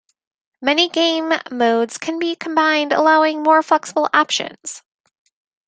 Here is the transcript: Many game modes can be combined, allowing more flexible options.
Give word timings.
Many 0.63 0.89
game 0.89 1.31
modes 1.51 1.99
can 1.99 2.17
be 2.17 2.35
combined, 2.35 2.91
allowing 2.91 3.43
more 3.43 3.61
flexible 3.61 4.09
options. 4.11 4.81